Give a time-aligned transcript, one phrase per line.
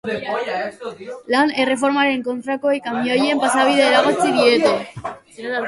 [1.33, 4.77] Lan erreformaren kontrakoek kamioien pasabidea eragotzi diete.